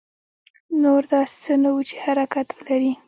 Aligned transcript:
نور 0.83 1.01
داسې 1.11 1.35
څه 1.43 1.53
نه 1.63 1.69
وو 1.73 1.81
چې 1.89 1.95
حرکت 2.03 2.47
ولري. 2.57 2.91